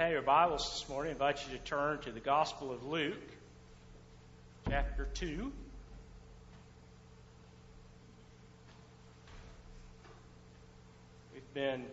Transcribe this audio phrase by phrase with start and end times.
[0.00, 3.20] have your Bibles this morning, I invite you to turn to the Gospel of Luke,
[4.66, 5.52] chapter 2.
[11.34, 11.84] We've been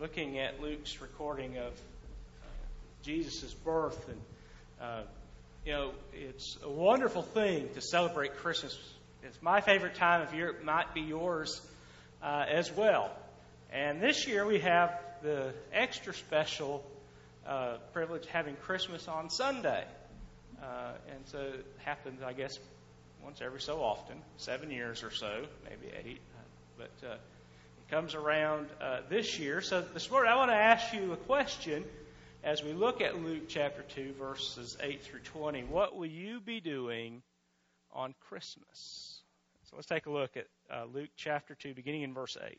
[0.00, 1.74] looking at Luke's recording of
[3.02, 4.20] Jesus' birth, and
[4.80, 5.02] uh,
[5.66, 8.78] you know, it's a wonderful thing to celebrate Christmas.
[9.22, 10.48] It's my favorite time of year.
[10.48, 11.60] It might be yours
[12.22, 13.10] uh, as well.
[13.70, 16.82] And this year we have the extra special
[17.46, 19.84] uh, privilege having Christmas on Sunday.
[20.62, 22.58] Uh, and so it happens, I guess,
[23.22, 26.20] once every so often, seven years or so, maybe eight.
[26.36, 26.40] Uh,
[26.78, 29.60] but uh, it comes around uh, this year.
[29.60, 31.84] So this morning I want to ask you a question
[32.42, 35.64] as we look at Luke chapter 2, verses 8 through 20.
[35.64, 37.22] What will you be doing
[37.92, 39.20] on Christmas?
[39.70, 42.58] So let's take a look at uh, Luke chapter 2, beginning in verse 8.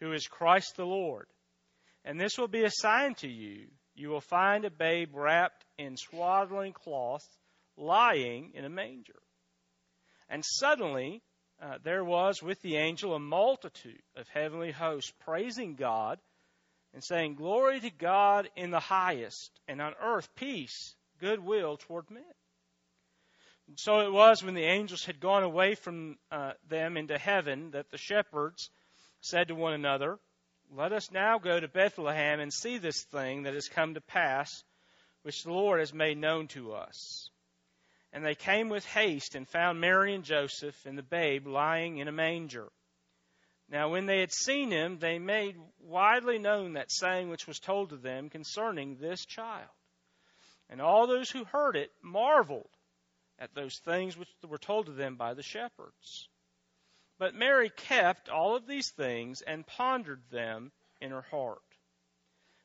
[0.00, 1.26] who is Christ the Lord.
[2.04, 3.66] And this will be a sign to you.
[3.94, 7.26] You will find a babe wrapped in swaddling cloth,
[7.76, 9.20] lying in a manger.
[10.28, 11.22] And suddenly
[11.60, 16.20] uh, there was with the angel a multitude of heavenly hosts praising God
[16.94, 22.22] and saying, Glory to God in the highest, and on earth peace, goodwill toward men.
[23.66, 27.72] And so it was when the angels had gone away from uh, them into heaven
[27.72, 28.70] that the shepherds
[29.20, 30.18] said to one another,
[30.70, 34.64] Let us now go to Bethlehem and see this thing that has come to pass,
[35.22, 37.30] which the Lord has made known to us.
[38.12, 42.08] And they came with haste and found Mary and Joseph and the babe lying in
[42.08, 42.68] a manger.
[43.70, 47.90] Now, when they had seen him, they made widely known that saying which was told
[47.90, 49.68] to them concerning this child.
[50.70, 52.70] And all those who heard it marveled
[53.38, 56.28] at those things which were told to them by the shepherds.
[57.18, 60.70] But Mary kept all of these things and pondered them
[61.00, 61.58] in her heart.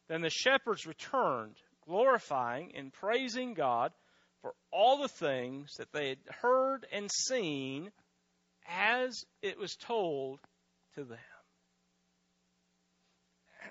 [0.08, 1.56] Then the shepherds returned,
[1.86, 3.92] glorifying and praising God
[4.42, 7.92] for all the things that they had heard and seen
[8.68, 10.40] as it was told
[10.96, 11.18] to them.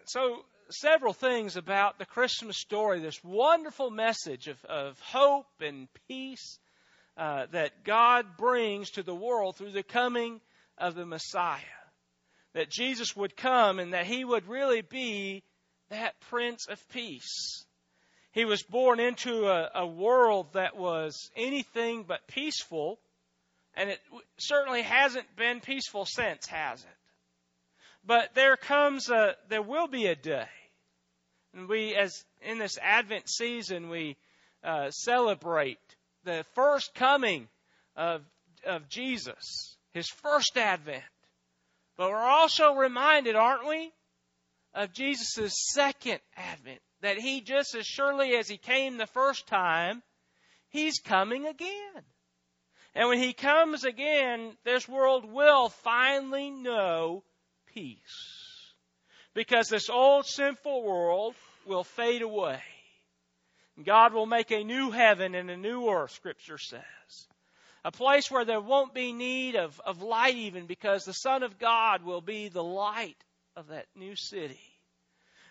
[0.07, 6.59] So, several things about the Christmas story, this wonderful message of, of hope and peace
[7.17, 10.41] uh, that God brings to the world through the coming
[10.79, 11.61] of the Messiah.
[12.55, 15.43] That Jesus would come and that he would really be
[15.91, 17.65] that Prince of Peace.
[18.33, 22.99] He was born into a, a world that was anything but peaceful,
[23.75, 24.01] and it
[24.39, 26.91] certainly hasn't been peaceful since, has it?
[28.05, 30.49] But there comes a, there will be a day,
[31.55, 34.17] and we, as in this Advent season, we
[34.65, 35.79] uh, celebrate
[36.25, 37.49] the first coming
[37.97, 38.23] of
[38.65, 41.03] of Jesus his first advent.
[41.97, 43.93] But we're also reminded, aren't we,
[44.75, 46.81] of Jesus' second advent.
[47.03, 50.03] That he, just as surely as he came the first time,
[50.69, 52.03] he's coming again.
[52.95, 57.25] And when he comes again, this world will finally know
[57.75, 58.75] peace.
[59.35, 61.35] Because this old sinful world
[61.67, 62.61] will fade away.
[63.83, 66.83] God will make a new heaven and a new earth, Scripture says
[67.85, 71.59] a place where there won't be need of, of light even because the Son of
[71.59, 73.17] God will be the light
[73.57, 74.61] of that new city.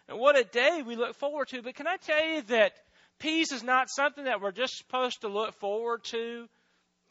[0.07, 1.61] And what a day we look forward to.
[1.61, 2.73] But can I tell you that
[3.19, 6.47] peace is not something that we're just supposed to look forward to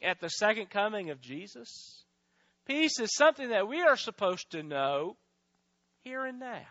[0.02, 2.04] at the second coming of Jesus?
[2.66, 5.16] Peace is something that we are supposed to know
[6.02, 6.66] here and now.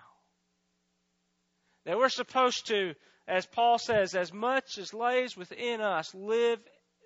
[1.86, 2.94] That we're supposed to,
[3.28, 6.60] as Paul says, as much as lays within us, live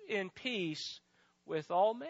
[0.08, 1.00] in peace
[1.46, 2.08] with all men.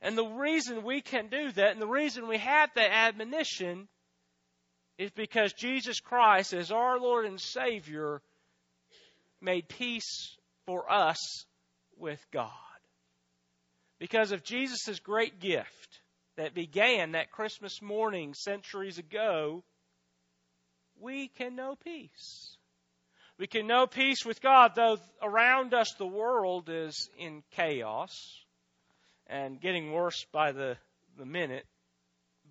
[0.00, 3.88] And the reason we can do that, and the reason we have that admonition,
[4.96, 8.20] is because Jesus Christ, as our Lord and Savior,
[9.40, 10.36] made peace
[10.66, 11.46] for us
[11.96, 12.50] with God.
[13.98, 16.00] Because of Jesus' great gift
[16.36, 19.64] that began that Christmas morning centuries ago,
[21.00, 22.57] we can know peace.
[23.38, 28.44] We can know peace with God, though around us the world is in chaos
[29.28, 30.76] and getting worse by the,
[31.16, 31.64] the minute.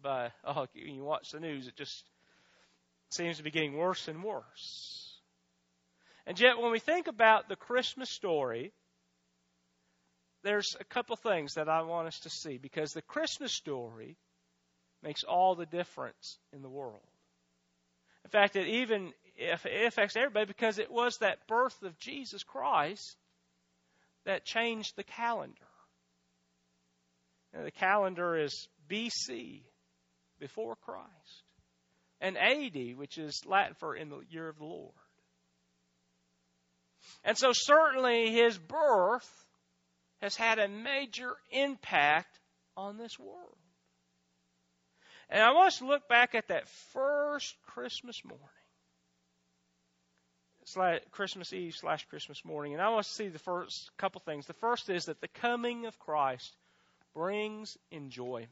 [0.01, 2.03] By oh, when you watch the news, it just
[3.09, 5.19] seems to be getting worse and worse.
[6.25, 8.71] And yet, when we think about the Christmas story,
[10.43, 14.17] there's a couple things that I want us to see because the Christmas story
[15.03, 17.01] makes all the difference in the world.
[18.23, 23.15] In fact, it even it affects everybody because it was that birth of Jesus Christ
[24.25, 25.53] that changed the calendar.
[27.53, 29.61] the calendar is BC,
[30.39, 31.43] before Christ,
[32.21, 34.93] and AD, which is Latin for in the year of the Lord.
[37.23, 39.29] And so, certainly, his birth
[40.21, 42.39] has had a major impact
[42.75, 43.57] on this world.
[45.29, 48.47] And I want us to look back at that first Christmas morning.
[50.67, 52.73] Slash Christmas Eve slash Christmas morning.
[52.73, 54.45] And I want to see the first couple things.
[54.45, 56.53] The first is that the coming of Christ
[57.13, 58.49] brings enjoyment.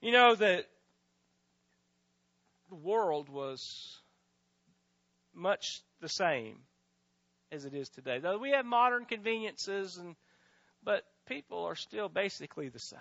[0.00, 0.66] You know that
[2.70, 3.98] the world was
[5.34, 6.58] much the same
[7.50, 8.18] as it is today.
[8.18, 10.16] Though we have modern conveniences and
[10.82, 12.98] but people are still basically the same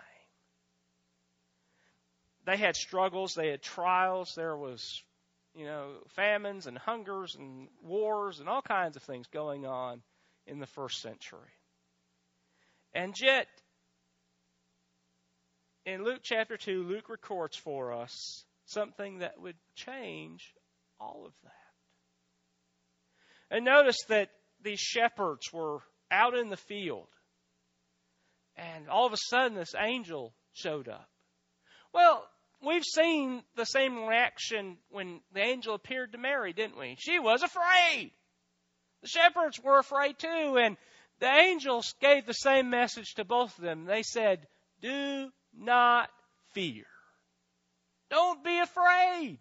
[2.46, 5.04] they had struggles, they had trials, there was,
[5.54, 10.02] you know, famines and hungers and wars and all kinds of things going on
[10.48, 11.40] in the first century.
[12.94, 13.48] And yet,
[15.86, 20.54] in Luke chapter 2, Luke records for us something that would change
[21.00, 21.52] all of that.
[23.56, 24.30] And notice that
[24.64, 27.08] these shepherds were out in the field,
[28.56, 31.10] and all of a sudden this angel showed up.
[31.94, 32.26] Well,
[32.62, 36.96] we've seen the same reaction when the angel appeared to Mary, didn't we?
[37.00, 38.12] She was afraid.
[39.02, 40.78] The shepherds were afraid too, and
[41.20, 43.86] the angels gave the same message to both of them.
[43.86, 44.48] They said,
[44.82, 46.10] Do not
[46.54, 46.86] fear.
[48.10, 49.40] Don't be afraid.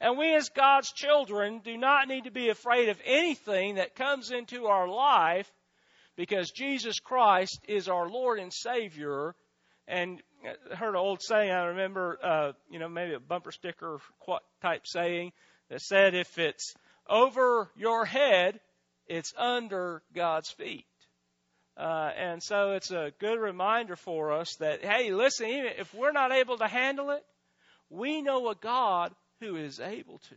[0.00, 4.30] And we, as God's children, do not need to be afraid of anything that comes
[4.30, 5.50] into our life
[6.16, 9.34] because Jesus Christ is our Lord and Savior.
[9.88, 10.22] And
[10.74, 11.50] heard an old saying.
[11.50, 13.98] I remember, uh, you know, maybe a bumper sticker
[14.62, 15.32] type saying
[15.68, 16.74] that said, "If it's
[17.08, 18.60] over your head,
[19.06, 20.86] it's under God's feet."
[21.76, 26.12] Uh, and so it's a good reminder for us that, hey, listen, even if we're
[26.12, 27.22] not able to handle it,
[27.90, 30.36] we know a God who is able to.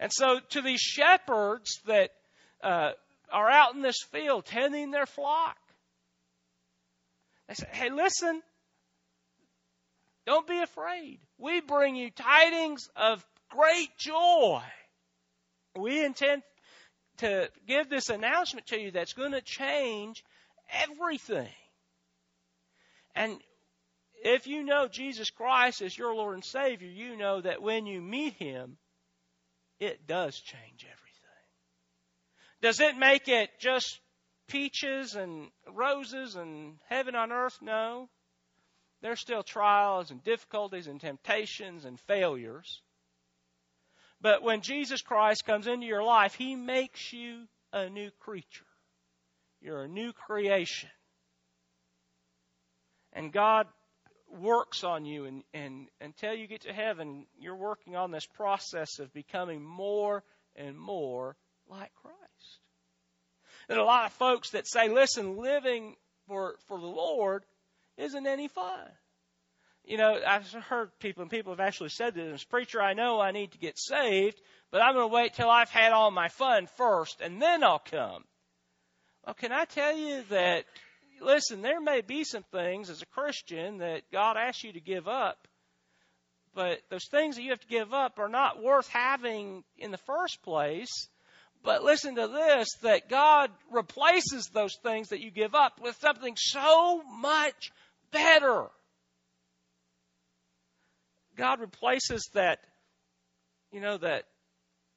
[0.00, 2.10] And so to these shepherds that
[2.62, 2.90] uh,
[3.30, 5.56] are out in this field tending their flock,
[7.46, 8.42] they say, hey, listen,
[10.26, 11.20] don't be afraid.
[11.38, 14.62] We bring you tidings of great joy.
[15.76, 16.42] We intend
[17.18, 20.24] to give this announcement to you that's going to change
[20.70, 21.48] everything.
[23.14, 23.38] And
[24.24, 28.00] if you know Jesus Christ as your Lord and Savior, you know that when you
[28.00, 28.76] meet Him,
[29.78, 31.00] it does change everything.
[32.62, 34.00] Does it make it just
[34.48, 37.58] peaches and roses and heaven on earth?
[37.60, 38.08] No.
[39.02, 42.80] There's still trials and difficulties and temptations and failures.
[44.20, 48.64] But when Jesus Christ comes into your life, He makes you a new creature.
[49.60, 50.90] You're a new creation.
[53.12, 53.66] And God
[54.28, 58.98] works on you and, and until you get to heaven, you're working on this process
[58.98, 60.24] of becoming more
[60.56, 61.36] and more
[61.68, 62.18] like Christ.
[63.68, 67.44] And a lot of folks that say, listen, living for, for the Lord
[67.96, 68.88] isn't any fun.
[69.84, 73.32] You know, I've heard people, and people have actually said this, preacher, I know I
[73.32, 76.66] need to get saved, but I'm going to wait till I've had all my fun
[76.78, 78.24] first, and then I'll come.
[79.26, 80.64] Well, can I tell you that,
[81.20, 85.06] listen, there may be some things as a Christian that God asks you to give
[85.06, 85.46] up,
[86.54, 89.98] but those things that you have to give up are not worth having in the
[89.98, 91.08] first place.
[91.64, 96.34] But listen to this that God replaces those things that you give up with something
[96.36, 97.72] so much
[98.14, 98.68] better.
[101.36, 102.60] God replaces that,
[103.72, 104.24] you know, that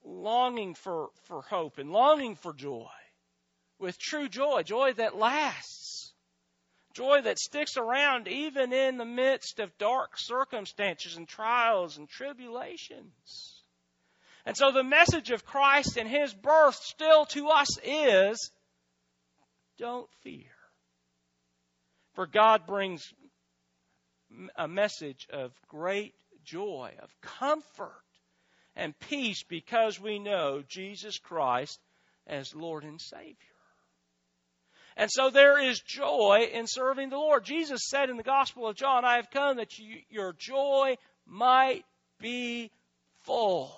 [0.06, 2.88] longing for, for hope and longing for joy
[3.80, 6.14] with true joy, joy that lasts,
[6.94, 13.64] joy that sticks around even in the midst of dark circumstances and trials and tribulations.
[14.46, 18.52] And so the message of Christ and His birth still to us is
[19.78, 20.57] don't fear.
[22.18, 23.14] For God brings
[24.56, 27.92] a message of great joy, of comfort
[28.76, 31.80] and peace because we know Jesus Christ
[32.26, 33.36] as Lord and Savior.
[34.96, 37.46] And so there is joy in serving the Lord.
[37.46, 40.98] Jesus said in the Gospel of John, I have come that you, your joy
[41.28, 41.86] might
[42.20, 42.72] be
[43.26, 43.72] full.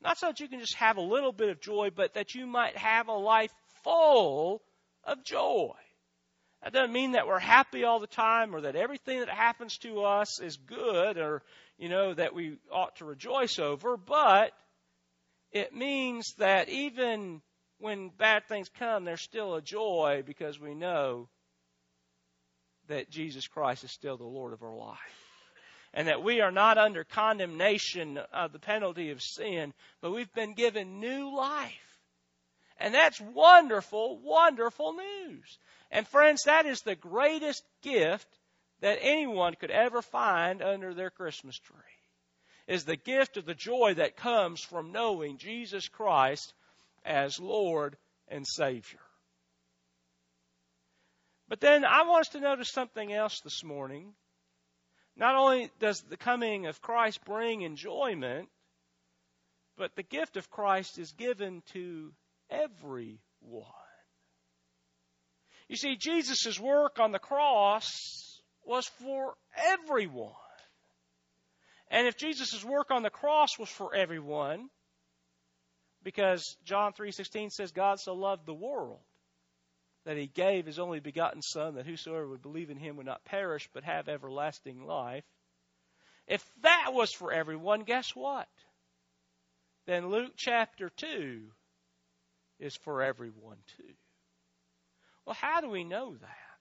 [0.00, 2.46] Not so that you can just have a little bit of joy, but that you
[2.46, 3.52] might have a life
[3.84, 4.62] full
[5.04, 5.74] of joy.
[6.62, 10.02] That doesn't mean that we're happy all the time or that everything that happens to
[10.02, 11.42] us is good or,
[11.78, 14.52] you know, that we ought to rejoice over, but
[15.52, 17.40] it means that even
[17.78, 21.28] when bad things come, there's still a joy because we know
[22.88, 24.98] that Jesus Christ is still the Lord of our life.
[25.92, 30.54] And that we are not under condemnation of the penalty of sin, but we've been
[30.54, 31.72] given new life.
[32.78, 35.58] And that's wonderful, wonderful news.
[35.90, 38.28] And friends, that is the greatest gift
[38.80, 41.76] that anyone could ever find under their Christmas tree.
[42.66, 46.54] Is the gift of the joy that comes from knowing Jesus Christ
[47.04, 47.96] as Lord
[48.28, 49.00] and Savior.
[51.48, 54.12] But then I want us to notice something else this morning.
[55.16, 58.48] Not only does the coming of Christ bring enjoyment,
[59.76, 62.12] but the gift of Christ is given to
[62.48, 63.18] everyone.
[65.70, 70.32] You see, Jesus' work on the cross was for everyone.
[71.92, 74.68] And if Jesus' work on the cross was for everyone,
[76.02, 79.04] because John 3:16 says God so loved the world
[80.02, 83.24] that he gave his only begotten son that whosoever would believe in him would not
[83.24, 85.24] perish but have everlasting life.
[86.26, 88.48] If that was for everyone, guess what?
[89.86, 91.52] Then Luke chapter 2
[92.58, 93.94] is for everyone too.
[95.30, 96.58] Well, how do we know that?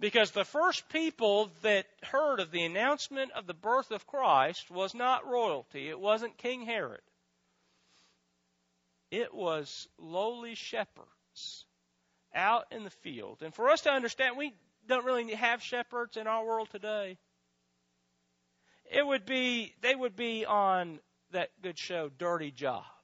[0.00, 4.96] Because the first people that heard of the announcement of the birth of Christ was
[4.96, 5.88] not royalty.
[5.88, 7.02] It wasn't King Herod.
[9.12, 11.66] It was lowly shepherds
[12.34, 13.42] out in the field.
[13.42, 14.52] And for us to understand, we
[14.88, 17.16] don't really have shepherds in our world today.
[18.90, 20.98] It would be, they would be on
[21.30, 22.95] that good show, Dirty Jobs.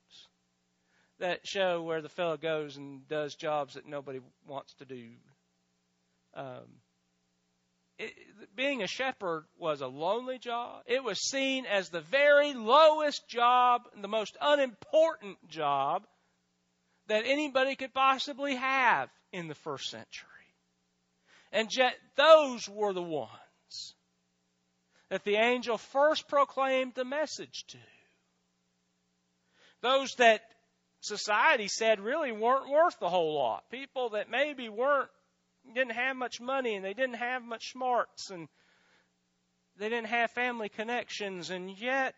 [1.23, 5.11] That show where the fellow goes and does jobs that nobody wants to do.
[6.35, 6.81] Um,
[7.97, 8.13] it,
[8.57, 10.83] being a shepherd was a lonely job.
[10.87, 16.03] It was seen as the very lowest job, the most unimportant job
[17.07, 20.29] that anybody could possibly have in the first century.
[21.53, 23.95] And yet, those were the ones
[25.09, 27.79] that the angel first proclaimed the message to.
[29.83, 30.41] Those that
[31.03, 33.69] society said really weren't worth a whole lot.
[33.71, 35.11] People that maybe weren't
[35.75, 38.49] didn't have much money and they didn't have much smarts and
[39.77, 42.15] they didn't have family connections and yet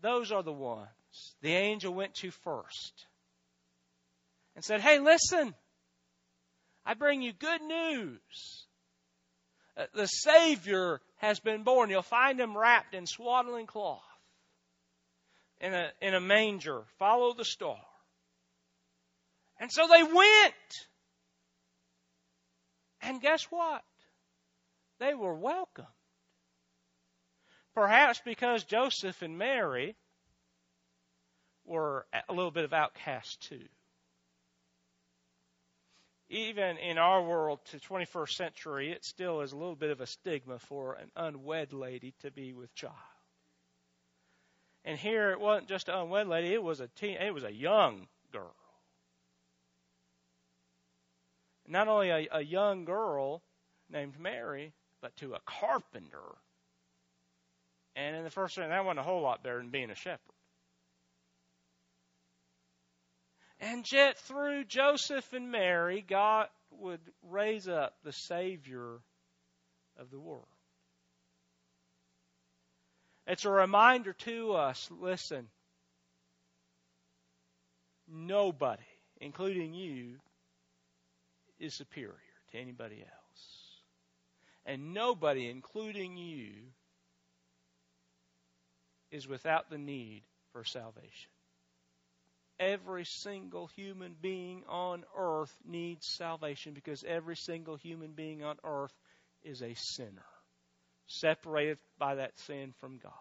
[0.00, 0.88] those are the ones
[1.42, 3.06] the angel went to first
[4.54, 5.54] and said, Hey, listen,
[6.84, 8.66] I bring you good news.
[9.76, 11.90] Uh, the Savior has been born.
[11.90, 14.00] You'll find him wrapped in swaddling cloth
[15.60, 16.82] in a, in a manger.
[16.98, 17.78] Follow the star.
[19.58, 20.54] And so they went.
[23.02, 23.82] And guess what?
[24.98, 25.88] They were welcomed.
[27.74, 29.96] Perhaps because Joseph and Mary
[31.64, 33.68] were a little bit of outcasts too.
[36.28, 40.06] Even in our world to 21st century, it still is a little bit of a
[40.06, 42.94] stigma for an unwed lady to be with child.
[44.86, 47.44] And here it wasn't just uh, an unwed lady; it was a teen, it was
[47.44, 48.54] a young girl
[51.68, 53.42] not only a, a young girl
[53.90, 56.36] named Mary, but to a carpenter.
[57.94, 60.20] And in the first thing, that wasn't a whole lot better than being a shepherd.
[63.58, 68.98] And yet, through Joseph and Mary, God would raise up the Savior
[69.96, 70.46] of the world.
[73.26, 75.48] It's a reminder to us listen,
[78.08, 78.82] nobody,
[79.20, 80.16] including you,
[81.58, 82.14] is superior
[82.52, 83.12] to anybody else.
[84.64, 86.50] And nobody, including you,
[89.10, 91.30] is without the need for salvation.
[92.58, 98.94] Every single human being on earth needs salvation because every single human being on earth
[99.44, 100.24] is a sinner,
[101.06, 103.12] separated by that sin from God.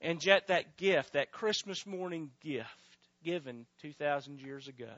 [0.00, 2.68] And yet, that gift, that Christmas morning gift
[3.22, 4.94] given 2,000 years ago,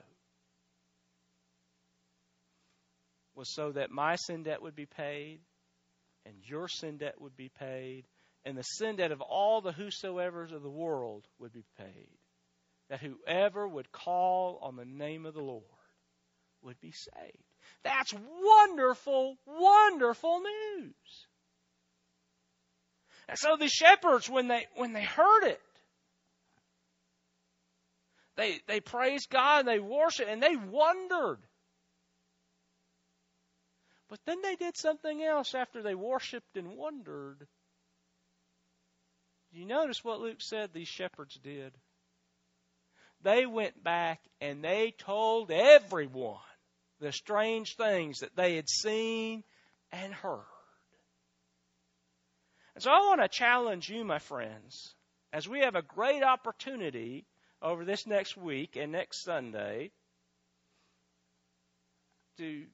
[3.34, 5.40] was so that my sin debt would be paid
[6.24, 8.04] and your sin debt would be paid
[8.44, 12.08] and the sin debt of all the whosoever's of the world would be paid.
[12.88, 15.62] That whoever would call on the name of the Lord
[16.62, 17.51] would be saved.
[17.82, 21.26] That's wonderful, wonderful news.
[23.28, 25.60] And so the shepherds, when they when they heard it,
[28.36, 31.38] they they praised God and they worshiped and they wondered.
[34.08, 37.46] But then they did something else after they worshiped and wondered.
[39.52, 41.72] You notice what Luke said these shepherds did?
[43.22, 46.40] They went back and they told everyone
[47.02, 49.42] the strange things that they had seen
[49.90, 50.38] and heard.
[52.74, 54.94] And so I want to challenge you, my friends,
[55.32, 57.26] as we have a great opportunity
[57.60, 59.90] over this next week and next Sunday
[62.38, 62.64] to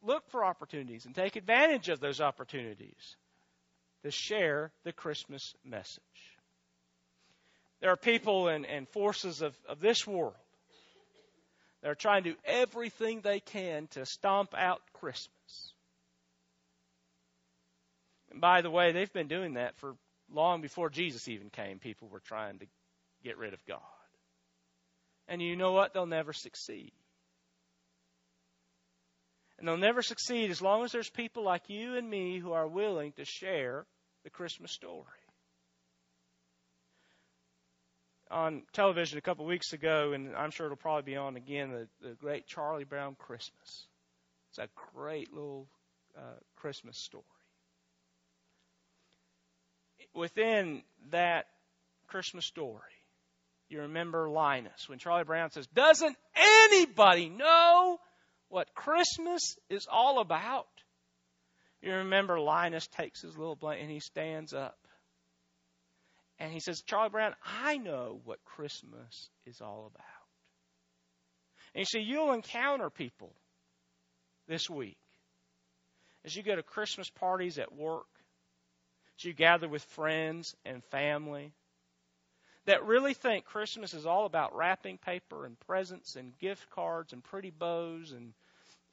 [0.00, 3.16] look for opportunities and take advantage of those opportunities
[4.04, 6.00] to share the Christmas message.
[7.80, 10.36] There are people and, and forces of, of this world
[11.84, 15.74] that are trying to do everything they can to stomp out Christmas.
[18.30, 19.94] And by the way, they've been doing that for
[20.32, 21.78] long before Jesus even came.
[21.78, 22.66] People were trying to
[23.22, 23.80] get rid of God.
[25.28, 25.92] And you know what?
[25.92, 26.92] They'll never succeed.
[29.58, 32.66] And they'll never succeed as long as there's people like you and me who are
[32.66, 33.84] willing to share
[34.24, 35.04] the Christmas story.
[38.34, 42.08] On television a couple weeks ago, and I'm sure it'll probably be on again, the,
[42.08, 43.86] the great Charlie Brown Christmas.
[44.50, 45.68] It's a great little
[46.18, 47.22] uh, Christmas story.
[50.14, 51.46] Within that
[52.08, 52.80] Christmas story,
[53.68, 57.98] you remember Linus when Charlie Brown says, Doesn't anybody know
[58.48, 60.66] what Christmas is all about?
[61.82, 64.76] You remember Linus takes his little blanket and he stands up.
[66.44, 70.04] And he says, Charlie Brown, I know what Christmas is all about.
[71.74, 73.32] And you see, you'll encounter people
[74.46, 74.98] this week
[76.22, 78.04] as you go to Christmas parties at work,
[79.18, 81.54] as you gather with friends and family,
[82.66, 87.24] that really think Christmas is all about wrapping paper and presents and gift cards and
[87.24, 88.34] pretty bows and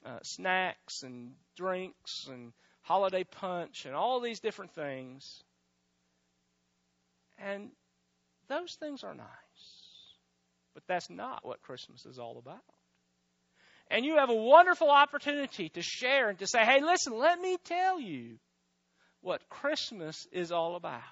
[0.06, 5.44] uh, snacks and drinks and holiday punch and all these different things.
[7.38, 7.70] And
[8.48, 9.26] those things are nice.
[10.74, 12.62] But that's not what Christmas is all about.
[13.90, 17.58] And you have a wonderful opportunity to share and to say, hey, listen, let me
[17.64, 18.38] tell you
[19.20, 21.02] what Christmas is all about.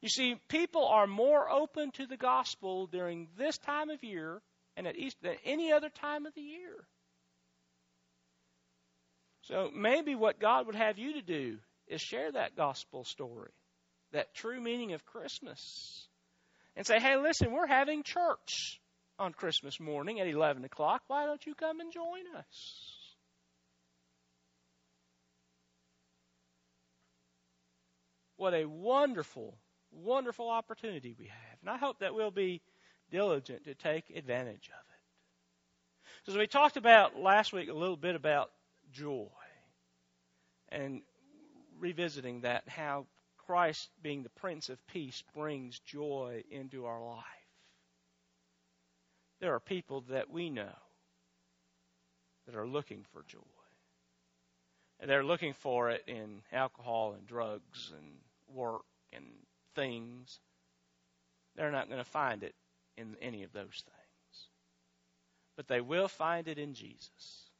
[0.00, 4.40] You see, people are more open to the gospel during this time of year
[4.76, 6.86] and at Easter than any other time of the year.
[9.42, 11.58] So maybe what God would have you to do
[11.88, 13.50] is share that gospel story,
[14.12, 16.06] that true meaning of Christmas,
[16.76, 18.80] and say, hey, listen, we're having church
[19.18, 21.02] on Christmas morning at 11 o'clock.
[21.06, 23.02] Why don't you come and join us?
[28.36, 29.56] What a wonderful,
[29.92, 31.58] wonderful opportunity we have.
[31.60, 32.60] And I hope that we'll be
[33.10, 34.80] diligent to take advantage of
[36.26, 36.32] it.
[36.32, 38.50] So, we talked about last week a little bit about
[38.92, 39.28] joy.
[40.70, 41.02] And
[41.78, 43.06] revisiting that, how
[43.46, 47.24] Christ, being the Prince of Peace, brings joy into our life.
[49.40, 50.76] There are people that we know
[52.46, 53.38] that are looking for joy.
[55.00, 58.12] And they're looking for it in alcohol and drugs and
[58.54, 59.24] work and
[59.74, 60.38] things.
[61.56, 62.54] They're not going to find it
[62.96, 64.46] in any of those things.
[65.56, 67.50] But they will find it in Jesus.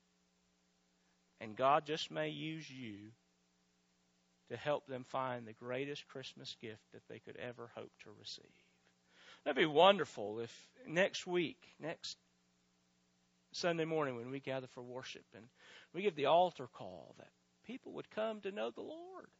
[1.40, 3.10] And God just may use you
[4.52, 8.44] to help them find the greatest Christmas gift that they could ever hope to receive.
[9.44, 10.54] That'd be wonderful if
[10.86, 12.18] next week, next
[13.52, 15.46] Sunday morning when we gather for worship and
[15.94, 17.30] we give the altar call, that
[17.66, 19.30] people would come to know the Lord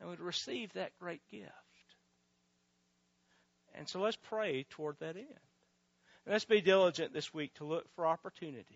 [0.00, 1.52] and would receive that great gift.
[3.76, 5.28] And so let's pray toward that end.
[6.26, 8.66] Let's be diligent this week to look for opportunities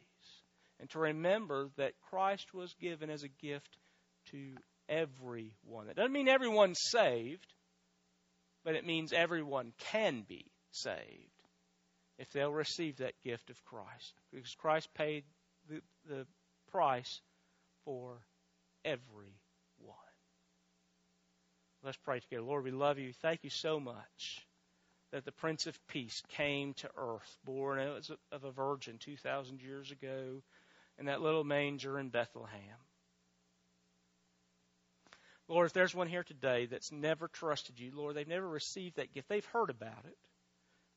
[0.79, 3.77] and to remember that Christ was given as a gift
[4.31, 4.55] to
[4.88, 5.88] everyone.
[5.88, 7.47] It doesn't mean everyone's saved,
[8.64, 10.99] but it means everyone can be saved
[12.18, 14.14] if they'll receive that gift of Christ.
[14.33, 15.25] Because Christ paid
[15.68, 16.27] the, the
[16.70, 17.20] price
[17.85, 18.18] for
[18.85, 19.35] everyone.
[21.83, 22.42] Let's pray together.
[22.42, 23.12] Lord, we love you.
[23.20, 24.47] Thank you so much
[25.12, 27.79] that the Prince of Peace came to earth, born
[28.33, 30.42] of a virgin 2,000 years ago
[30.99, 32.79] in that little manger in Bethlehem.
[35.49, 39.13] Lord, if there's one here today that's never trusted you, Lord, they've never received that
[39.13, 39.29] gift.
[39.29, 40.17] They've heard about it,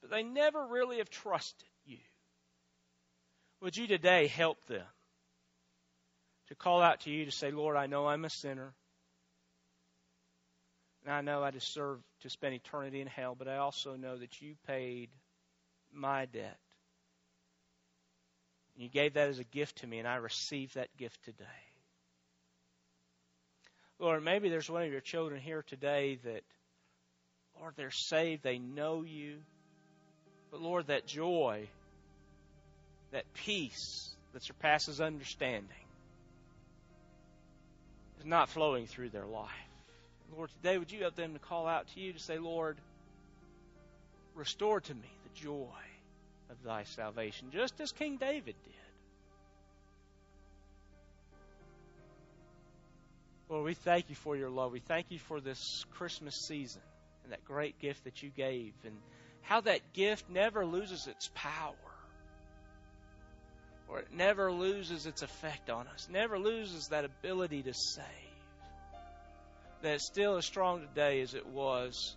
[0.01, 1.97] but they never really have trusted you.
[3.61, 4.85] Would you today help them
[6.47, 8.73] to call out to you to say, Lord, I know I'm a sinner.
[11.03, 14.41] And I know I deserve to spend eternity in hell, but I also know that
[14.41, 15.09] you paid
[15.91, 16.57] my debt.
[18.75, 21.45] And you gave that as a gift to me, and I receive that gift today.
[23.99, 26.43] Lord, maybe there's one of your children here today that,
[27.59, 29.37] Lord, they're saved, they know you.
[30.51, 31.67] But Lord, that joy,
[33.11, 35.67] that peace that surpasses understanding
[38.19, 39.49] is not flowing through their life.
[40.35, 42.77] Lord, today would you help them to call out to you to say, Lord,
[44.35, 45.65] restore to me the joy
[46.49, 48.76] of thy salvation, just as King David did.
[53.49, 54.73] Lord, we thank you for your love.
[54.73, 56.81] We thank you for this Christmas season
[57.23, 58.95] and that great gift that you gave, and
[59.41, 61.73] how that gift never loses its power,
[63.89, 68.05] or it never loses its effect on us, never loses that ability to save.
[69.81, 72.15] That it's still as strong today as it was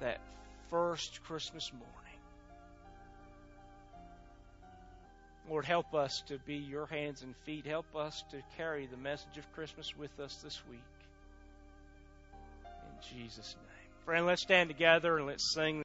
[0.00, 0.20] that
[0.70, 1.99] first Christmas morning.
[5.50, 7.66] Lord, help us to be your hands and feet.
[7.66, 10.78] Help us to carry the message of Christmas with us this week.
[12.64, 13.90] In Jesus' name.
[14.04, 15.82] Friend, let's stand together and let's sing.